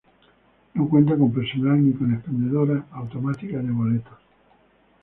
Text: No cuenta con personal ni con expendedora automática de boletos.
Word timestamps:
No 0.73 0.89
cuenta 0.89 1.15
con 1.15 1.31
personal 1.31 1.85
ni 1.85 1.93
con 1.93 2.11
expendedora 2.11 2.87
automática 2.89 3.59
de 3.59 3.71
boletos. 3.71 4.17